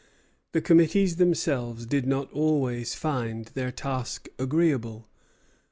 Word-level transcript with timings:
The 0.53 0.61
committees 0.61 1.17
themselves 1.17 1.85
did 1.85 2.07
not 2.07 2.33
always 2.33 2.95
find 2.95 3.45
their 3.53 3.71
task 3.71 4.27
agreeable. 4.39 5.07